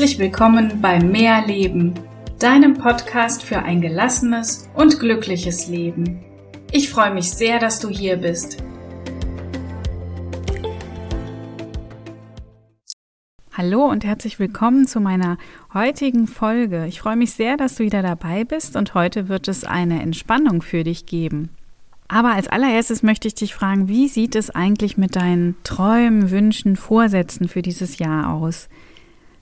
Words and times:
Herzlich 0.00 0.18
willkommen 0.18 0.80
bei 0.80 0.98
Mehr 0.98 1.46
Leben, 1.46 1.92
deinem 2.38 2.72
Podcast 2.72 3.42
für 3.42 3.58
ein 3.58 3.82
gelassenes 3.82 4.66
und 4.74 4.98
glückliches 4.98 5.68
Leben. 5.68 6.24
Ich 6.72 6.88
freue 6.88 7.12
mich 7.12 7.30
sehr, 7.30 7.58
dass 7.58 7.80
du 7.80 7.90
hier 7.90 8.16
bist. 8.16 8.64
Hallo 13.52 13.84
und 13.90 14.06
herzlich 14.06 14.38
willkommen 14.38 14.86
zu 14.86 15.00
meiner 15.00 15.36
heutigen 15.74 16.26
Folge. 16.26 16.86
Ich 16.86 16.98
freue 17.00 17.16
mich 17.16 17.32
sehr, 17.32 17.58
dass 17.58 17.74
du 17.74 17.84
wieder 17.84 18.00
dabei 18.00 18.44
bist 18.44 18.76
und 18.76 18.94
heute 18.94 19.28
wird 19.28 19.48
es 19.48 19.64
eine 19.64 20.00
Entspannung 20.00 20.62
für 20.62 20.82
dich 20.82 21.04
geben. 21.04 21.50
Aber 22.08 22.32
als 22.32 22.48
allererstes 22.48 23.02
möchte 23.02 23.28
ich 23.28 23.34
dich 23.34 23.54
fragen, 23.54 23.86
wie 23.88 24.08
sieht 24.08 24.34
es 24.34 24.48
eigentlich 24.48 24.96
mit 24.96 25.14
deinen 25.14 25.56
Träumen, 25.62 26.30
Wünschen, 26.30 26.76
Vorsätzen 26.76 27.48
für 27.48 27.60
dieses 27.60 27.98
Jahr 27.98 28.32
aus? 28.32 28.70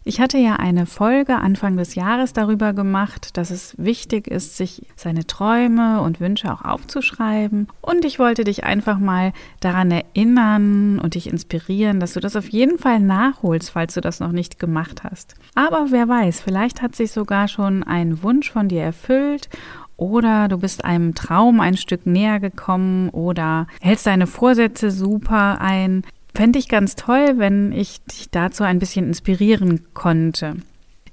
Ich 0.08 0.22
hatte 0.22 0.38
ja 0.38 0.56
eine 0.56 0.86
Folge 0.86 1.36
Anfang 1.36 1.76
des 1.76 1.94
Jahres 1.94 2.32
darüber 2.32 2.72
gemacht, 2.72 3.36
dass 3.36 3.50
es 3.50 3.74
wichtig 3.76 4.26
ist, 4.26 4.56
sich 4.56 4.86
seine 4.96 5.26
Träume 5.26 6.00
und 6.00 6.18
Wünsche 6.18 6.50
auch 6.50 6.62
aufzuschreiben. 6.62 7.68
Und 7.82 8.06
ich 8.06 8.18
wollte 8.18 8.44
dich 8.44 8.64
einfach 8.64 8.98
mal 8.98 9.34
daran 9.60 9.90
erinnern 9.90 10.98
und 10.98 11.14
dich 11.14 11.28
inspirieren, 11.30 12.00
dass 12.00 12.14
du 12.14 12.20
das 12.20 12.36
auf 12.36 12.48
jeden 12.48 12.78
Fall 12.78 13.00
nachholst, 13.00 13.68
falls 13.68 13.92
du 13.92 14.00
das 14.00 14.18
noch 14.18 14.32
nicht 14.32 14.58
gemacht 14.58 15.04
hast. 15.04 15.34
Aber 15.54 15.88
wer 15.90 16.08
weiß, 16.08 16.40
vielleicht 16.40 16.80
hat 16.80 16.96
sich 16.96 17.12
sogar 17.12 17.46
schon 17.46 17.82
ein 17.82 18.22
Wunsch 18.22 18.50
von 18.50 18.68
dir 18.68 18.84
erfüllt 18.84 19.50
oder 19.98 20.48
du 20.48 20.56
bist 20.56 20.86
einem 20.86 21.14
Traum 21.16 21.60
ein 21.60 21.76
Stück 21.76 22.06
näher 22.06 22.40
gekommen 22.40 23.10
oder 23.10 23.66
hältst 23.82 24.06
deine 24.06 24.26
Vorsätze 24.26 24.90
super 24.90 25.60
ein 25.60 26.02
fände 26.38 26.60
ich 26.60 26.68
ganz 26.68 26.94
toll, 26.94 27.34
wenn 27.38 27.72
ich 27.72 28.00
dich 28.04 28.30
dazu 28.30 28.62
ein 28.62 28.78
bisschen 28.78 29.08
inspirieren 29.08 29.92
konnte. 29.92 30.54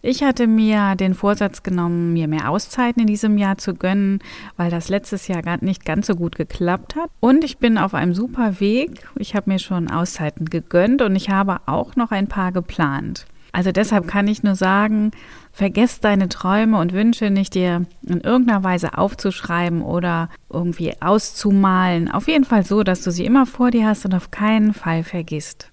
Ich 0.04 0.22
hatte 0.22 0.46
mir 0.46 0.94
den 0.94 1.16
Vorsatz 1.16 1.64
genommen, 1.64 2.14
mir 2.14 2.28
mehr 2.28 2.52
Auszeiten 2.52 3.02
in 3.02 3.08
diesem 3.08 3.40
Jahr 3.40 3.58
zu 3.58 3.74
gönnen, 3.74 4.20
weil 4.56 4.70
das 4.70 4.88
letztes 4.88 5.28
Jahr 5.28 5.42
gar 5.42 5.64
nicht 5.64 5.84
ganz 5.84 6.06
so 6.06 6.16
gut 6.16 6.36
geklappt 6.36 6.96
hat. 6.96 7.10
Und 7.22 7.44
ich 7.44 7.58
bin 7.58 7.80
auf 7.80 7.96
einem 7.96 8.14
super 8.14 8.60
Weg. 8.60 9.08
Ich 9.16 9.34
habe 9.34 9.50
mir 9.50 9.58
schon 9.58 9.90
Auszeiten 9.90 10.46
gegönnt 10.46 11.02
und 11.02 11.16
ich 11.16 11.32
habe 11.32 11.58
auch 11.66 11.96
noch 11.96 12.12
ein 12.12 12.28
paar 12.28 12.52
geplant. 12.52 13.26
Also 13.56 13.72
deshalb 13.72 14.06
kann 14.10 14.28
ich 14.28 14.44
nur 14.44 14.56
sagen, 14.56 15.12
vergesst 15.54 16.04
deine 16.04 16.28
Träume 16.28 16.78
und 16.78 16.92
Wünsche 16.92 17.30
nicht 17.30 17.54
dir 17.56 17.86
in 18.06 18.20
irgendeiner 18.20 18.66
Weise 18.66 18.98
aufzuschreiben 18.98 19.82
oder 19.82 20.30
irgendwie 20.50 21.02
auszumalen. 21.02 22.12
Auf 22.12 22.28
jeden 22.28 22.44
Fall 22.44 22.66
so, 22.66 22.84
dass 22.84 23.02
du 23.02 23.12
sie 23.12 23.24
immer 23.24 23.46
vor 23.46 23.72
dir 23.72 23.88
hast 23.88 24.04
und 24.04 24.14
auf 24.14 24.30
keinen 24.30 24.74
Fall 24.74 25.06
vergisst. 25.06 25.72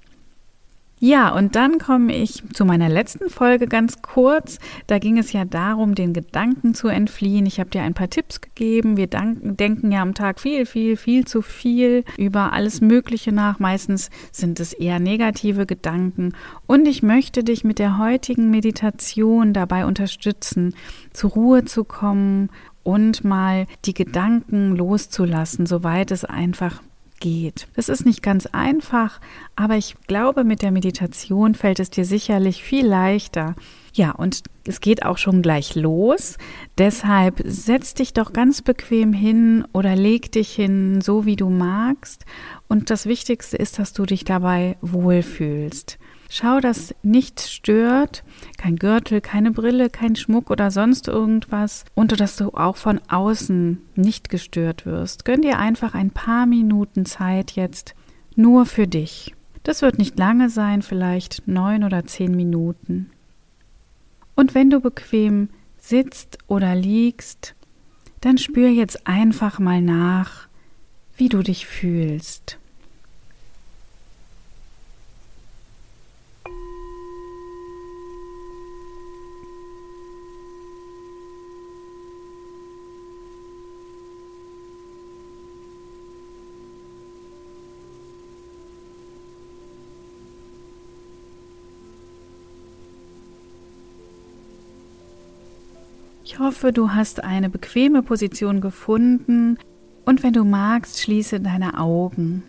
Ja, 1.04 1.30
und 1.34 1.56
dann 1.56 1.78
komme 1.78 2.14
ich 2.14 2.44
zu 2.52 2.64
meiner 2.64 2.88
letzten 2.88 3.28
Folge 3.28 3.66
ganz 3.66 4.02
kurz. 4.02 4.60
Da 4.86 5.00
ging 5.00 5.18
es 5.18 5.32
ja 5.32 5.44
darum, 5.44 5.96
den 5.96 6.12
Gedanken 6.12 6.74
zu 6.74 6.86
entfliehen. 6.86 7.44
Ich 7.44 7.58
habe 7.58 7.70
dir 7.70 7.82
ein 7.82 7.92
paar 7.92 8.08
Tipps 8.08 8.40
gegeben. 8.40 8.96
Wir 8.96 9.08
denken 9.08 9.90
ja 9.90 10.00
am 10.00 10.14
Tag 10.14 10.38
viel, 10.38 10.64
viel, 10.64 10.96
viel 10.96 11.24
zu 11.24 11.42
viel 11.42 12.04
über 12.18 12.52
alles 12.52 12.80
Mögliche 12.80 13.32
nach. 13.32 13.58
Meistens 13.58 14.10
sind 14.30 14.60
es 14.60 14.74
eher 14.74 15.00
negative 15.00 15.66
Gedanken. 15.66 16.34
Und 16.68 16.86
ich 16.86 17.02
möchte 17.02 17.42
dich 17.42 17.64
mit 17.64 17.80
der 17.80 17.98
heutigen 17.98 18.52
Meditation 18.52 19.52
dabei 19.52 19.86
unterstützen, 19.86 20.76
zur 21.12 21.30
Ruhe 21.30 21.64
zu 21.64 21.82
kommen 21.82 22.48
und 22.84 23.24
mal 23.24 23.66
die 23.86 23.94
Gedanken 23.94 24.76
loszulassen, 24.76 25.66
soweit 25.66 26.12
es 26.12 26.24
einfach 26.24 26.80
geht. 27.22 27.68
Das 27.74 27.88
ist 27.88 28.04
nicht 28.04 28.20
ganz 28.20 28.46
einfach, 28.46 29.20
aber 29.54 29.76
ich 29.76 29.94
glaube, 30.08 30.42
mit 30.42 30.60
der 30.60 30.72
Meditation 30.72 31.54
fällt 31.54 31.78
es 31.78 31.88
dir 31.88 32.04
sicherlich 32.04 32.64
viel 32.64 32.84
leichter. 32.84 33.54
Ja, 33.94 34.10
und 34.10 34.42
es 34.66 34.80
geht 34.80 35.04
auch 35.04 35.18
schon 35.18 35.40
gleich 35.40 35.76
los. 35.76 36.36
Deshalb 36.78 37.40
setz 37.44 37.94
dich 37.94 38.12
doch 38.12 38.32
ganz 38.32 38.60
bequem 38.60 39.12
hin 39.12 39.64
oder 39.72 39.94
leg 39.94 40.32
dich 40.32 40.52
hin, 40.52 41.00
so 41.00 41.24
wie 41.24 41.36
du 41.36 41.48
magst. 41.48 42.24
Und 42.68 42.90
das 42.90 43.06
Wichtigste 43.06 43.56
ist, 43.56 43.78
dass 43.78 43.92
du 43.92 44.04
dich 44.04 44.24
dabei 44.24 44.76
wohlfühlst. 44.80 45.98
Schau, 46.34 46.60
dass 46.60 46.94
nichts 47.02 47.52
stört, 47.52 48.24
kein 48.56 48.76
Gürtel, 48.76 49.20
keine 49.20 49.50
Brille, 49.50 49.90
kein 49.90 50.16
Schmuck 50.16 50.50
oder 50.50 50.70
sonst 50.70 51.06
irgendwas 51.06 51.84
und 51.94 52.18
dass 52.18 52.36
du 52.36 52.54
auch 52.54 52.76
von 52.76 53.02
außen 53.06 53.82
nicht 53.96 54.30
gestört 54.30 54.86
wirst. 54.86 55.26
Gönn 55.26 55.42
dir 55.42 55.58
einfach 55.58 55.92
ein 55.92 56.10
paar 56.10 56.46
Minuten 56.46 57.04
Zeit 57.04 57.50
jetzt 57.50 57.94
nur 58.34 58.64
für 58.64 58.86
dich. 58.86 59.34
Das 59.62 59.82
wird 59.82 59.98
nicht 59.98 60.18
lange 60.18 60.48
sein, 60.48 60.80
vielleicht 60.80 61.46
neun 61.46 61.84
oder 61.84 62.06
zehn 62.06 62.34
Minuten. 62.34 63.10
Und 64.34 64.54
wenn 64.54 64.70
du 64.70 64.80
bequem 64.80 65.50
sitzt 65.76 66.38
oder 66.46 66.74
liegst, 66.74 67.54
dann 68.22 68.38
spür 68.38 68.70
jetzt 68.70 69.06
einfach 69.06 69.58
mal 69.58 69.82
nach, 69.82 70.48
wie 71.14 71.28
du 71.28 71.42
dich 71.42 71.66
fühlst. 71.66 72.58
Ich 96.32 96.38
hoffe, 96.38 96.72
du 96.72 96.92
hast 96.92 97.22
eine 97.22 97.50
bequeme 97.50 98.02
Position 98.02 98.62
gefunden 98.62 99.58
und 100.06 100.22
wenn 100.22 100.32
du 100.32 100.44
magst, 100.44 100.98
schließe 100.98 101.40
deine 101.40 101.78
Augen. 101.78 102.42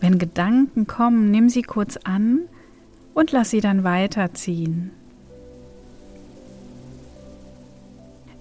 Wenn 0.00 0.18
Gedanken 0.18 0.88
kommen, 0.88 1.30
nimm 1.30 1.48
sie 1.48 1.62
kurz 1.62 1.98
an 1.98 2.40
und 3.14 3.30
lass 3.30 3.50
sie 3.50 3.60
dann 3.60 3.84
weiterziehen. 3.84 4.90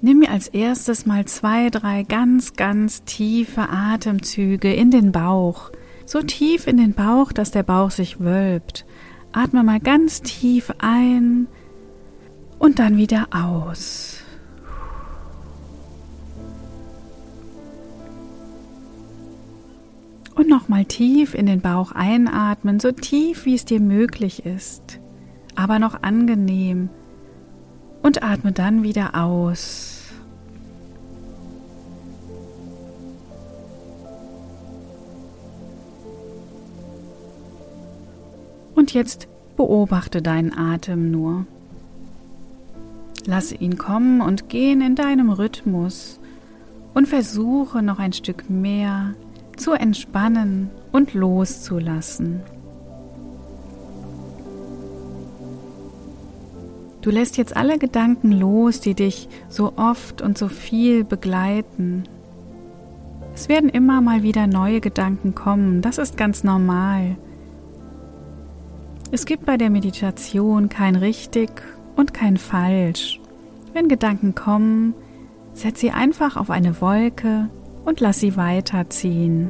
Nimm 0.01 0.19
mir 0.19 0.31
als 0.31 0.47
erstes 0.47 1.05
mal 1.05 1.25
zwei, 1.25 1.69
drei 1.69 2.01
ganz, 2.01 2.53
ganz 2.53 3.03
tiefe 3.03 3.69
Atemzüge 3.69 4.73
in 4.73 4.89
den 4.89 5.11
Bauch. 5.11 5.69
So 6.07 6.23
tief 6.23 6.65
in 6.65 6.77
den 6.77 6.93
Bauch, 6.93 7.31
dass 7.31 7.51
der 7.51 7.61
Bauch 7.61 7.91
sich 7.91 8.19
wölbt. 8.19 8.83
Atme 9.31 9.63
mal 9.63 9.79
ganz 9.79 10.21
tief 10.21 10.73
ein 10.79 11.47
und 12.57 12.79
dann 12.79 12.97
wieder 12.97 13.27
aus. 13.31 14.23
Und 20.35 20.47
nochmal 20.47 20.85
tief 20.85 21.35
in 21.35 21.45
den 21.45 21.61
Bauch 21.61 21.91
einatmen, 21.91 22.79
so 22.79 22.91
tief 22.91 23.45
wie 23.45 23.55
es 23.55 23.65
dir 23.65 23.81
möglich 23.81 24.45
ist, 24.45 24.99
aber 25.55 25.79
noch 25.79 26.01
angenehm. 26.01 26.89
Und 28.01 28.23
atme 28.23 28.53
dann 28.53 28.81
wieder 28.81 29.15
aus. 29.15 29.98
Und 38.89 38.95
jetzt 38.95 39.27
beobachte 39.55 40.19
deinen 40.23 40.51
Atem 40.57 41.11
nur. 41.11 41.45
Lasse 43.27 43.53
ihn 43.53 43.77
kommen 43.77 44.19
und 44.19 44.49
gehen 44.49 44.81
in 44.81 44.95
deinem 44.95 45.29
Rhythmus 45.29 46.19
und 46.95 47.07
versuche 47.07 47.83
noch 47.83 47.99
ein 47.99 48.13
Stück 48.13 48.49
mehr 48.49 49.13
zu 49.57 49.73
entspannen 49.73 50.71
und 50.91 51.13
loszulassen. 51.13 52.41
Du 57.01 57.11
lässt 57.11 57.37
jetzt 57.37 57.55
alle 57.55 57.77
Gedanken 57.77 58.31
los, 58.31 58.79
die 58.79 58.95
dich 58.95 59.29
so 59.49 59.73
oft 59.75 60.23
und 60.23 60.35
so 60.35 60.47
viel 60.47 61.03
begleiten. 61.03 62.05
Es 63.35 63.49
werden 63.49 63.69
immer 63.69 64.01
mal 64.01 64.23
wieder 64.23 64.47
neue 64.47 64.81
Gedanken 64.81 65.35
kommen, 65.35 65.83
das 65.83 65.99
ist 65.99 66.17
ganz 66.17 66.43
normal. 66.43 67.17
Es 69.11 69.25
gibt 69.25 69.45
bei 69.45 69.57
der 69.57 69.71
Meditation 69.71 70.69
kein 70.69 70.95
richtig 70.95 71.49
und 71.95 72.13
kein 72.13 72.37
falsch. 72.37 73.19
Wenn 73.73 73.87
Gedanken 73.87 74.35
kommen, 74.35 74.93
setz 75.53 75.79
sie 75.79 75.89
einfach 75.89 76.37
auf 76.37 76.51
eine 76.51 76.79
Wolke 76.79 77.49
und 77.85 78.01
lass 78.01 78.19
sie 78.19 78.37
weiterziehen. 78.37 79.49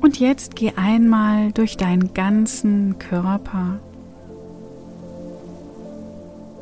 Und 0.00 0.18
jetzt 0.18 0.56
geh 0.56 0.72
einmal 0.76 1.52
durch 1.52 1.76
deinen 1.76 2.14
ganzen 2.14 2.98
Körper. 2.98 3.80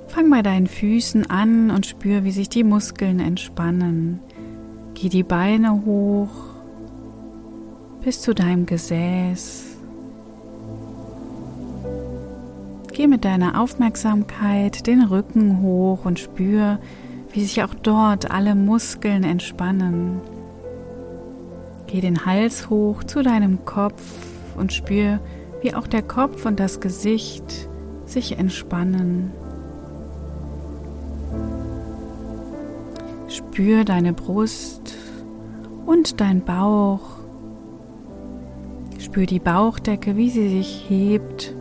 Fang 0.09 0.29
bei 0.29 0.43
deinen 0.43 0.67
Füßen 0.67 1.31
an 1.31 1.71
und 1.71 1.87
spür, 1.87 2.25
wie 2.25 2.33
sich 2.33 2.49
die 2.49 2.65
Muskeln 2.65 3.21
entspannen. 3.21 4.19
Geh 4.95 5.09
die 5.09 5.23
Beine 5.23 5.85
hoch 5.85 6.48
bis 8.03 8.21
zu 8.21 8.35
deinem 8.35 8.67
Gesäß. 8.67 9.65
Geh 12.93 13.07
mit 13.07 13.25
deiner 13.25 13.61
Aufmerksamkeit 13.61 14.87
den 14.87 15.03
Rücken 15.03 15.63
hoch 15.63 16.05
und 16.05 16.19
spür, 16.19 16.79
wie 17.33 17.43
sich 17.43 17.63
auch 17.63 17.75
dort 17.75 18.31
alle 18.31 18.55
Muskeln 18.55 19.23
entspannen. 19.23 20.21
Geh 21.87 22.01
den 22.01 22.27
Hals 22.27 22.71
hoch 22.71 23.05
zu 23.05 23.23
deinem 23.23 23.65
Kopf 23.65 24.03
und 24.57 24.73
spür, 24.73 25.21
wie 25.63 25.75
auch 25.75 25.87
der 25.87 26.03
Kopf 26.03 26.45
und 26.45 26.59
das 26.61 26.81
Gesicht 26.81 27.69
sich 28.05 28.39
entspannen. 28.39 29.33
Spür 33.29 33.85
deine 33.85 34.13
Brust 34.13 34.97
und 35.87 36.21
dein 36.21 36.45
Bauch. 36.45 37.18
Spür 39.19 39.27
die 39.27 39.41
Bauchdecke, 39.41 40.17
wie 40.17 40.31
sie 40.31 40.49
sich 40.49 40.85
hebt 40.89 41.53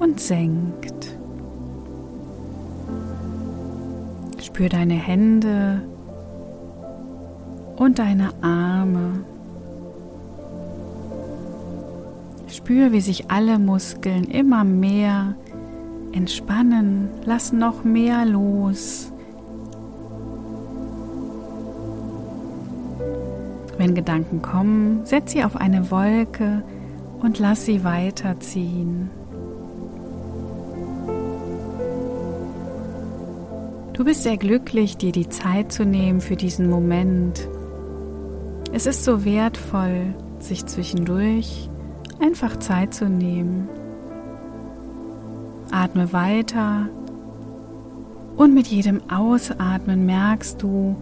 und 0.00 0.20
senkt. 0.20 1.16
Spür 4.38 4.68
deine 4.68 4.96
Hände 4.96 5.80
und 7.76 7.98
deine 7.98 8.34
Arme. 8.42 9.24
Spür, 12.48 12.92
wie 12.92 13.00
sich 13.00 13.30
alle 13.30 13.58
Muskeln 13.58 14.24
immer 14.24 14.64
mehr 14.64 15.36
entspannen. 16.12 17.08
Lass 17.24 17.50
noch 17.50 17.82
mehr 17.82 18.26
los. 18.26 19.10
Wenn 23.78 23.94
Gedanken 23.94 24.42
kommen, 24.42 25.00
setz 25.06 25.32
sie 25.32 25.42
auf 25.42 25.56
eine 25.56 25.90
Wolke 25.90 26.62
und 27.20 27.38
lass 27.38 27.64
sie 27.64 27.84
weiterziehen. 27.84 29.10
Du 33.92 34.04
bist 34.04 34.22
sehr 34.22 34.38
glücklich, 34.38 34.96
dir 34.96 35.12
die 35.12 35.28
Zeit 35.28 35.72
zu 35.72 35.84
nehmen 35.84 36.22
für 36.22 36.36
diesen 36.36 36.70
Moment. 36.70 37.46
Es 38.72 38.86
ist 38.86 39.04
so 39.04 39.24
wertvoll, 39.24 40.14
sich 40.38 40.64
zwischendurch 40.64 41.68
einfach 42.18 42.58
Zeit 42.58 42.94
zu 42.94 43.08
nehmen. 43.08 43.68
Atme 45.70 46.12
weiter 46.12 46.88
und 48.36 48.54
mit 48.54 48.68
jedem 48.68 49.02
Ausatmen 49.10 50.06
merkst 50.06 50.62
du, 50.62 50.96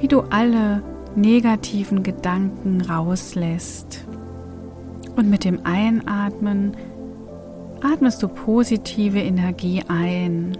wie 0.00 0.08
du 0.08 0.22
alle 0.22 0.82
negativen 1.14 2.02
Gedanken 2.02 2.80
rauslässt. 2.80 4.05
Und 5.16 5.30
mit 5.30 5.44
dem 5.44 5.60
Einatmen 5.64 6.76
atmest 7.82 8.22
du 8.22 8.28
positive 8.28 9.18
Energie 9.18 9.82
ein. 9.88 10.56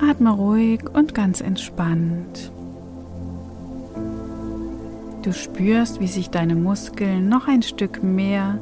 Atme 0.00 0.30
ruhig 0.30 0.80
und 0.92 1.14
ganz 1.14 1.40
entspannt. 1.40 2.50
Du 5.22 5.32
spürst, 5.32 6.00
wie 6.00 6.06
sich 6.06 6.30
deine 6.30 6.56
Muskeln 6.56 7.28
noch 7.28 7.46
ein 7.46 7.62
Stück 7.62 8.02
mehr 8.02 8.58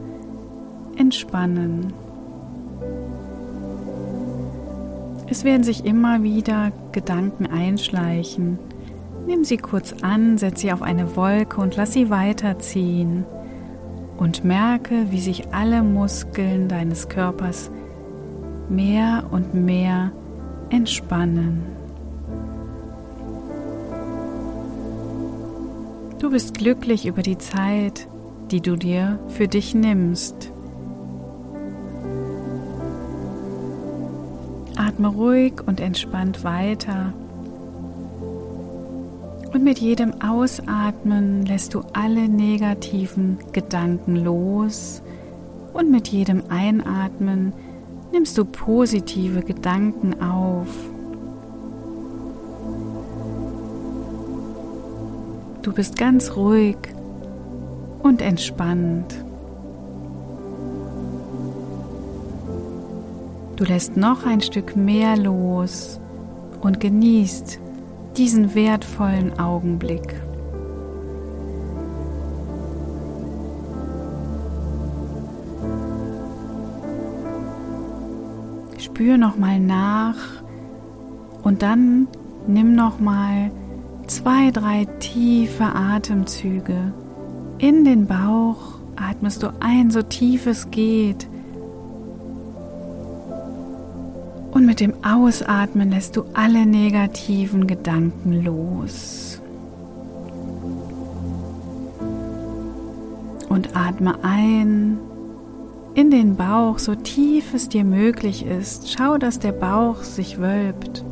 entspannen. 0.97 1.93
Es 5.31 5.45
werden 5.45 5.63
sich 5.63 5.85
immer 5.85 6.25
wieder 6.25 6.73
Gedanken 6.91 7.47
einschleichen, 7.47 8.59
Nimm 9.29 9.45
sie 9.45 9.59
kurz 9.59 9.95
an, 10.01 10.39
setz 10.39 10.63
sie 10.63 10.73
auf 10.73 10.81
eine 10.81 11.15
Wolke 11.15 11.61
und 11.61 11.77
lass 11.77 11.93
sie 11.93 12.09
weiterziehen. 12.09 13.27
Und 14.19 14.44
merke, 14.44 15.11
wie 15.11 15.20
sich 15.20 15.55
alle 15.55 15.82
Muskeln 15.82 16.69
deines 16.69 17.09
Körpers 17.09 17.70
mehr 18.69 19.25
und 19.31 19.55
mehr 19.55 20.12
entspannen. 20.70 21.62
Du 26.19 26.31
bist 26.31 26.59
glücklich 26.59 27.06
über 27.06 27.23
die 27.23 27.38
Zeit, 27.38 28.09
die 28.50 28.61
du 28.61 28.76
dir 28.76 29.19
für 29.29 29.47
dich 29.47 29.75
nimmst. 29.75 30.53
Atme 34.76 35.09
ruhig 35.09 35.55
und 35.65 35.81
entspannt 35.81 36.44
weiter. 36.44 37.12
Und 39.58 39.64
mit 39.64 39.81
jedem 39.81 40.22
Ausatmen 40.22 41.44
lässt 41.44 41.75
du 41.75 41.82
alle 41.93 42.28
negativen 42.28 43.38
Gedanken 43.50 44.14
los 44.14 45.02
und 45.72 45.90
mit 45.90 46.06
jedem 46.06 46.44
Einatmen 46.49 47.52
nimmst 48.12 48.38
du 48.38 48.44
positive 48.44 49.43
Gedanken 49.43 50.22
auf. 50.22 50.69
Du 55.62 55.72
bist 55.72 55.99
ganz 55.99 56.37
ruhig 56.37 56.76
und 58.00 58.22
entspannt. 58.22 59.12
Du 63.56 63.64
lässt 63.64 63.96
noch 63.96 64.25
ein 64.25 64.40
Stück 64.40 64.76
mehr 64.76 65.16
los 65.16 65.99
und 66.60 66.78
genießt 66.78 67.58
diesen 68.19 68.55
wertvollen 68.55 69.38
Augenblick. 69.38 70.15
Spür 78.79 79.17
noch 79.19 79.37
mal 79.37 79.61
nach 79.61 80.17
und 81.43 81.62
dann 81.62 82.09
nimm 82.49 82.75
noch 82.75 82.99
mal 82.99 83.53
zwei, 84.09 84.50
drei 84.50 84.87
tiefe 84.99 85.65
Atemzüge 85.65 86.93
in 87.59 87.85
den 87.85 88.06
Bauch. 88.06 88.81
Atmest 88.97 89.44
du 89.44 89.53
ein, 89.61 89.93
so 89.93 90.03
tief 90.03 90.47
es 90.47 90.70
geht. 90.73 91.29
Mit 94.79 94.95
dem 94.95 95.05
Ausatmen 95.05 95.91
lässt 95.91 96.17
du 96.17 96.25
alle 96.35 96.65
negativen 96.65 97.67
Gedanken 97.67 98.44
los. 98.44 99.41
Und 103.49 103.77
atme 103.77 104.23
ein 104.23 104.99
in 105.94 106.13
den 106.13 106.37
Bauch, 106.37 106.79
so 106.79 106.94
tief 106.94 107.55
es 107.55 107.69
dir 107.69 107.82
möglich 107.82 108.47
ist. 108.47 108.89
Schau, 108.93 109.19
dass 109.19 109.41
der 109.41 109.51
Bauch 109.51 110.05
sich 110.05 110.39
wölbt. 110.39 111.03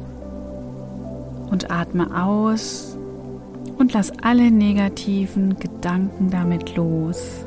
Und 1.51 1.73
atme 1.73 2.23
aus 2.23 2.97
und 3.79 3.93
lass 3.95 4.13
alle 4.23 4.53
negativen 4.53 5.59
Gedanken 5.59 6.31
damit 6.31 6.77
los. 6.77 7.45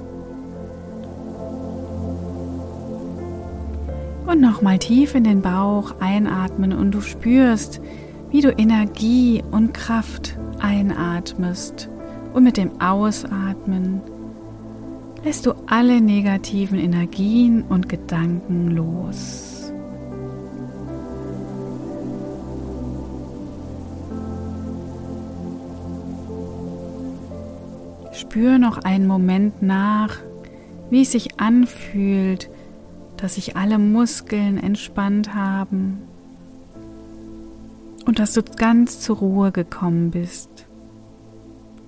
Und 4.30 4.42
nochmal 4.42 4.78
tief 4.78 5.16
in 5.16 5.24
den 5.24 5.42
Bauch 5.42 5.96
einatmen 6.00 6.72
und 6.72 6.92
du 6.92 7.02
spürst, 7.02 7.82
wie 8.30 8.42
du 8.42 8.52
Energie 8.52 9.44
und 9.50 9.74
Kraft 9.74 10.38
einatmest. 10.60 11.90
Und 12.32 12.44
mit 12.44 12.56
dem 12.56 12.80
Ausatmen 12.80 14.02
lässt 15.24 15.48
du 15.48 15.54
alle 15.66 16.00
negativen 16.00 16.78
Energien 16.78 17.64
und 17.64 17.90
Gedanken 17.90 18.70
los. 18.70 19.74
Spür 28.12 28.60
noch 28.60 28.78
einen 28.78 29.08
Moment 29.08 29.64
nach, 29.64 30.18
wie 30.92 31.02
es 31.02 31.14
sich 31.14 31.40
anfühlt, 31.40 32.52
dass 33.20 33.36
sich 33.36 33.58
alle 33.58 33.78
Muskeln 33.78 34.58
entspannt 34.58 35.36
haben 35.36 36.00
und 38.06 38.18
dass 38.18 38.34
du 38.34 38.42
ganz 38.42 39.02
zur 39.02 39.18
Ruhe 39.18 39.52
gekommen 39.52 40.12
bist. 40.12 40.50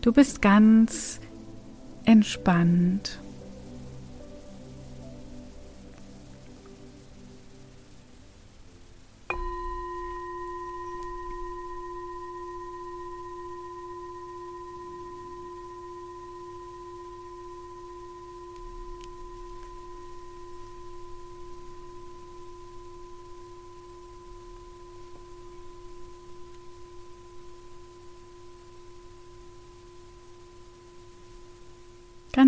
Du 0.02 0.12
bist 0.12 0.42
ganz 0.42 1.22
entspannt. 2.04 3.21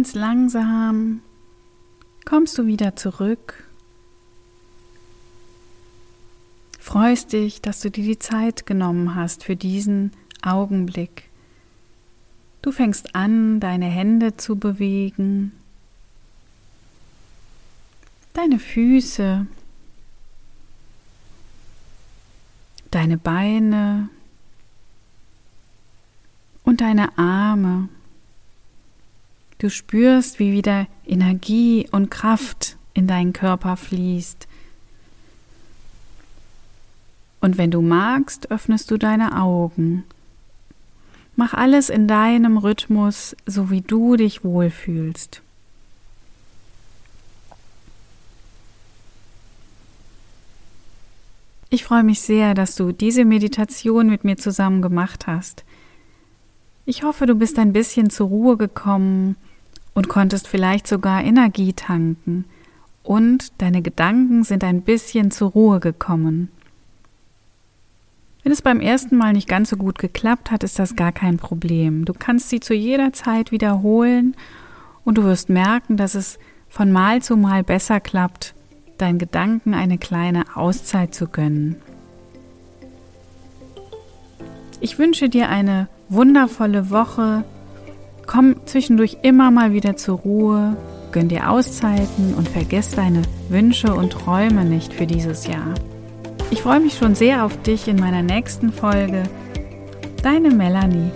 Ganz 0.03 0.15
langsam 0.15 1.22
kommst 2.25 2.57
du 2.57 2.65
wieder 2.65 2.98
zurück. 2.98 3.69
Freust 6.77 7.31
dich, 7.31 7.62
dass 7.62 7.79
du 7.79 7.89
dir 7.89 8.03
die 8.03 8.19
Zeit 8.19 8.65
genommen 8.65 9.15
hast 9.15 9.45
für 9.45 9.55
diesen 9.55 10.12
Augenblick. 10.41 11.29
Du 12.62 12.74
fängst 12.74 13.15
an, 13.15 13.62
deine 13.62 13.86
Hände 13.86 14.36
zu 14.36 14.57
bewegen, 14.57 15.53
deine 18.33 18.60
Füße, 18.60 19.48
deine 22.91 23.17
Beine 23.17 24.10
und 26.65 26.81
deine 26.81 27.17
Arme. 27.17 27.88
Du 29.63 29.70
spürst, 29.70 30.39
wie 30.39 30.51
wieder 30.51 30.88
Energie 31.08 31.88
und 31.89 32.12
Kraft 32.12 32.75
in 32.93 33.08
deinen 33.08 33.32
Körper 33.32 33.77
fließt. 33.77 34.46
Und 37.39 37.58
wenn 37.58 37.72
du 37.72 37.82
magst, 37.82 38.51
öffnest 38.51 38.91
du 38.91 38.98
deine 38.98 39.41
Augen. 39.41 40.03
Mach 41.38 41.53
alles 41.53 41.89
in 41.89 42.10
deinem 42.10 42.58
Rhythmus, 42.58 43.38
so 43.46 43.70
wie 43.70 43.79
du 43.79 44.17
dich 44.17 44.43
wohlfühlst. 44.43 45.41
Ich 51.70 51.86
freue 51.86 52.03
mich 52.03 52.20
sehr, 52.20 52.53
dass 52.53 52.75
du 52.75 52.91
diese 52.91 53.24
Meditation 53.24 54.10
mit 54.10 54.25
mir 54.25 54.36
zusammen 54.36 54.82
gemacht 54.82 55.25
hast. 55.25 55.63
Ich 56.86 57.03
hoffe, 57.03 57.27
du 57.27 57.36
bist 57.36 57.58
ein 57.60 57.72
bisschen 57.72 58.10
zur 58.10 58.27
Ruhe 58.27 58.58
gekommen 58.58 59.38
und 59.94 60.10
konntest 60.10 60.48
vielleicht 60.48 60.88
sogar 60.88 61.24
Energie 61.24 61.74
tanken 61.74 62.46
und 63.04 63.52
deine 63.62 63.82
Gedanken 63.82 64.44
sind 64.44 64.64
ein 64.64 64.82
bisschen 64.82 65.32
zur 65.32 65.52
Ruhe 65.52 65.80
gekommen. 65.80 66.50
Wenn 68.44 68.52
es 68.52 68.62
beim 68.62 68.82
ersten 68.82 69.16
Mal 69.16 69.34
nicht 69.34 69.48
ganz 69.48 69.70
so 69.70 69.78
gut 69.78 70.00
geklappt 70.00 70.52
hat, 70.52 70.64
ist 70.64 70.78
das 70.78 70.96
gar 70.96 71.12
kein 71.12 71.38
Problem. 71.38 72.06
Du 72.06 72.14
kannst 72.14 72.50
sie 72.50 72.60
zu 72.60 72.74
jeder 72.74 73.14
Zeit 73.14 73.52
wiederholen 73.52 74.36
und 75.06 75.18
du 75.18 75.24
wirst 75.24 75.50
merken, 75.50 75.96
dass 75.96 76.16
es 76.16 76.40
von 76.68 76.92
Mal 76.92 77.22
zu 77.22 77.38
Mal 77.38 77.64
besser 77.64 78.00
klappt 78.00 78.54
deinen 78.98 79.20
Gedanken 79.20 79.74
eine 79.74 79.98
kleine 79.98 80.56
Auszeit 80.56 81.14
zu 81.14 81.28
gönnen. 81.28 81.76
Ich 84.80 84.98
wünsche 85.00 85.30
dir 85.30 85.50
eine 85.50 85.88
wundervolle 86.10 86.90
Woche. 86.90 87.44
Komm 88.25 88.56
zwischendurch 88.65 89.18
immer 89.22 89.51
mal 89.51 89.74
wieder 89.74 89.96
zur 89.96 90.20
Ruhe, 90.20 90.77
gönn 91.12 91.30
dir 91.30 91.50
Auszeiten 91.50 92.34
und 92.36 92.48
vergiss 92.50 92.92
deine 92.92 93.22
Wünsche 93.50 93.94
und 93.94 94.12
Träume 94.12 94.65
nicht 94.65 94.94
für 94.94 95.06
dieses 95.06 95.48
Jahr. 95.48 95.74
Ich 96.51 96.62
freue 96.62 96.80
mich 96.80 96.98
schon 96.98 97.15
sehr 97.15 97.46
auf 97.46 97.62
dich 97.63 97.88
in 97.88 97.98
meiner 97.98 98.22
nächsten 98.22 98.72
Folge. 98.72 99.24
Deine 100.22 100.51
Melanie. 100.51 101.12